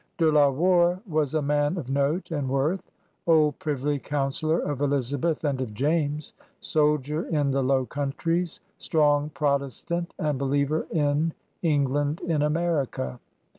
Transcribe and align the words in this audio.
De 0.17 0.31
La 0.31 0.49
Warr 0.49 0.99
was 1.07 1.35
a 1.35 1.43
man 1.43 1.77
of 1.77 1.87
note 1.87 2.31
and 2.31 2.49
worth, 2.49 2.89
old 3.27 3.59
privy 3.59 3.99
councilor 3.99 4.57
of 4.57 4.81
Elizabeth 4.81 5.43
and 5.43 5.61
of 5.61 5.75
James, 5.75 6.33
soldier 6.59 7.25
in 7.27 7.51
the 7.51 7.61
Low 7.61 7.85
Countries, 7.85 8.61
strong 8.79 9.29
Protestant 9.29 10.15
and 10.17 10.39
believer 10.39 10.87
in 10.91 11.35
England 11.61 12.19
in 12.21 12.41
America. 12.41 13.19